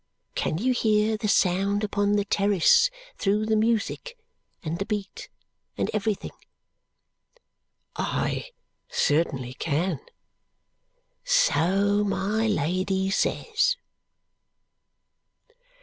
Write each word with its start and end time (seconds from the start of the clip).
Can 0.33 0.57
you 0.57 0.73
hear 0.73 1.15
the 1.15 1.27
sound 1.27 1.83
upon 1.83 2.13
the 2.13 2.25
terrace, 2.25 2.89
through 3.19 3.45
the 3.45 3.55
music, 3.55 4.17
and 4.63 4.79
the 4.79 4.85
beat, 4.87 5.29
and 5.77 5.91
everything?" 5.93 6.31
"I 7.95 8.49
certainly 8.89 9.53
can!" 9.53 9.99
"So 11.23 12.03
my 12.03 12.47
Lady 12.47 13.11
says." 13.11 13.77